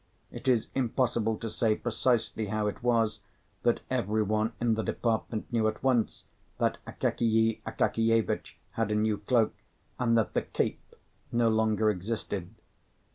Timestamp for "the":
4.73-4.81, 10.33-10.41